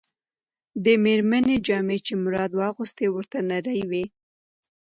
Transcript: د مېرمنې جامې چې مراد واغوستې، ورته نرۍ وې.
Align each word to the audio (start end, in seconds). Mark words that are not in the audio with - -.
د 0.83 0.85
مېرمنې 1.03 1.57
جامې 1.67 1.97
چې 2.05 2.13
مراد 2.23 2.51
واغوستې، 2.61 3.05
ورته 3.11 3.37
نرۍ 3.49 3.79
وې. 3.89 4.03